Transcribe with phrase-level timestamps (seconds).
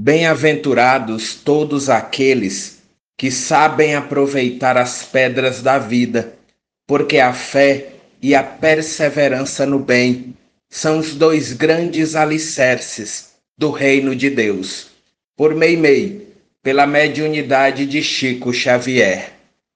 [0.00, 2.78] Bem-aventurados todos aqueles
[3.16, 6.34] que sabem aproveitar as pedras da vida,
[6.86, 10.36] porque a fé e a perseverança no bem
[10.70, 14.90] são os dois grandes alicerces do reino de Deus.
[15.36, 16.28] Por Meimei,
[16.62, 19.32] pela mediunidade de Chico Xavier.